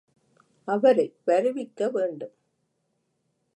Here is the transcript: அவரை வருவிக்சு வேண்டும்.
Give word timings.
அவரை 0.67 1.05
வருவிக்சு 1.27 1.87
வேண்டும். 1.91 2.35